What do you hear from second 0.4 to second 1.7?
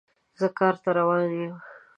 کار ته روان یم